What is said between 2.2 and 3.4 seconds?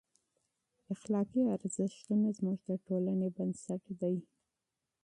زموږ د ټولنې